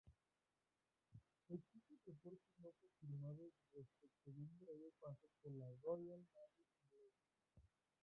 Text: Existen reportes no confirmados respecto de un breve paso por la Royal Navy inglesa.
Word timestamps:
Existen 1.49 1.99
reportes 2.07 2.49
no 2.57 2.71
confirmados 2.81 3.53
respecto 3.75 4.31
de 4.33 4.41
un 4.41 4.57
breve 4.59 4.91
paso 4.99 5.29
por 5.43 5.51
la 5.51 5.67
Royal 5.83 6.25
Navy 6.33 6.65
inglesa. 6.73 7.29